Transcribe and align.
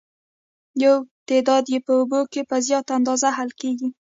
یو 0.83 0.95
تعداد 1.27 1.63
یې 1.73 1.79
په 1.85 1.91
اوبو 1.99 2.19
کې 2.31 2.41
په 2.49 2.55
زیاته 2.67 2.91
اندازه 2.99 3.29
حل 3.37 3.49
کیږي. 3.61 3.89